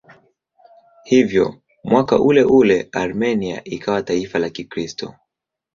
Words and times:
Hivyo 1.03 1.61
mwaka 1.83 2.19
uleule 2.19 2.89
Armenia 2.91 3.63
ikawa 3.63 4.03
taifa 4.03 4.39
la 4.39 4.49
Kikristo. 4.49 5.15